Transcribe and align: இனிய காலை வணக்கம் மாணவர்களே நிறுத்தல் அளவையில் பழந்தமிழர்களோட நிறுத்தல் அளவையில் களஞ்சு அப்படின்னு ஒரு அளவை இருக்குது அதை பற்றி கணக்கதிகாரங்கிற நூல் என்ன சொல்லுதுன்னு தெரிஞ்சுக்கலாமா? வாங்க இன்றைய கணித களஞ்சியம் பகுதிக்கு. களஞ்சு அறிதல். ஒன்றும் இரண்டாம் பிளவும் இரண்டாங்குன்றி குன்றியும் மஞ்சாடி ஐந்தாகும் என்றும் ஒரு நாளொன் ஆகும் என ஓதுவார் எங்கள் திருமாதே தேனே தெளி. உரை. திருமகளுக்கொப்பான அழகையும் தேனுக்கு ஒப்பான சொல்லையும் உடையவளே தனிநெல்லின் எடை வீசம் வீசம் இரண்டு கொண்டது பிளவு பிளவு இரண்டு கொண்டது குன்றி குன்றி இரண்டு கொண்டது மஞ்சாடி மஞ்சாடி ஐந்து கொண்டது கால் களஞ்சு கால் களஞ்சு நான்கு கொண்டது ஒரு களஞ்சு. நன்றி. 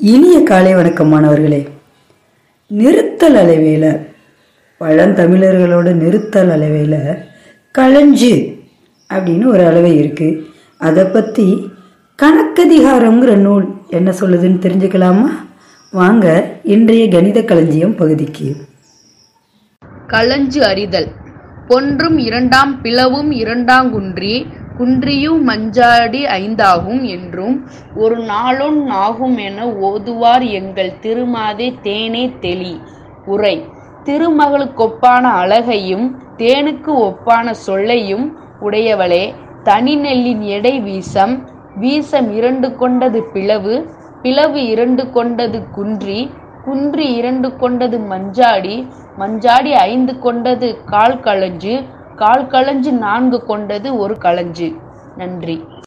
இனிய 0.00 0.42
காலை 0.42 0.74
வணக்கம் 0.74 1.08
மாணவர்களே 1.08 1.68
நிறுத்தல் 2.66 3.34
அளவையில் 3.34 4.06
பழந்தமிழர்களோட 4.80 5.92
நிறுத்தல் 5.92 6.50
அளவையில் 6.50 7.24
களஞ்சு 7.78 8.56
அப்படின்னு 9.14 9.46
ஒரு 9.46 9.66
அளவை 9.66 10.00
இருக்குது 10.00 10.44
அதை 10.78 11.04
பற்றி 11.04 11.70
கணக்கதிகாரங்கிற 12.22 13.36
நூல் 13.36 13.66
என்ன 13.88 14.10
சொல்லுதுன்னு 14.10 14.62
தெரிஞ்சுக்கலாமா? 14.64 15.28
வாங்க 15.90 16.56
இன்றைய 16.62 17.08
கணித 17.08 17.42
களஞ்சியம் 17.42 17.94
பகுதிக்கு. 17.94 18.56
களஞ்சு 20.08 20.58
அறிதல். 20.58 21.08
ஒன்றும் 21.68 22.18
இரண்டாம் 22.18 22.82
பிளவும் 22.82 23.30
இரண்டாங்குன்றி 23.30 24.46
குன்றியும் 24.78 25.40
மஞ்சாடி 25.48 26.20
ஐந்தாகும் 26.36 27.02
என்றும் 27.08 27.56
ஒரு 27.94 28.16
நாளொன் 28.22 28.80
ஆகும் 28.98 29.36
என 29.38 29.66
ஓதுவார் 29.80 30.46
எங்கள் 30.50 30.92
திருமாதே 31.02 31.68
தேனே 31.82 32.24
தெளி. 32.38 32.74
உரை. 33.26 33.56
திருமகளுக்கொப்பான 34.04 35.24
அழகையும் 35.32 36.06
தேனுக்கு 36.36 36.92
ஒப்பான 36.98 37.50
சொல்லையும் 37.50 38.26
உடையவளே 38.60 39.24
தனிநெல்லின் 39.64 40.44
எடை 40.48 40.80
வீசம் 40.80 41.34
வீசம் 41.74 42.28
இரண்டு 42.32 42.76
கொண்டது 42.76 43.22
பிளவு 43.24 43.74
பிளவு 44.22 44.60
இரண்டு 44.66 45.10
கொண்டது 45.10 45.58
குன்றி 45.68 46.20
குன்றி 46.64 47.06
இரண்டு 47.14 47.48
கொண்டது 47.56 47.98
மஞ்சாடி 48.10 48.76
மஞ்சாடி 49.18 49.72
ஐந்து 49.82 50.18
கொண்டது 50.18 50.68
கால் 50.84 51.20
களஞ்சு 51.20 51.74
கால் 52.18 52.46
களஞ்சு 52.46 52.92
நான்கு 52.98 53.44
கொண்டது 53.44 53.96
ஒரு 53.96 54.14
களஞ்சு. 54.24 54.68
நன்றி. 55.16 55.56